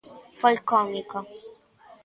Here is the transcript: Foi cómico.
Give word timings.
Foi 0.39 0.55
cómico. 0.71 1.19